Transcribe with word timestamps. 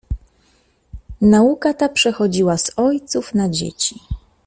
"Nauka 1.21 1.73
ta 1.73 1.89
przechodziła 1.89 2.57
z 2.57 2.71
ojców 2.79 3.33
na 3.33 3.49
dzieci." 3.49 3.99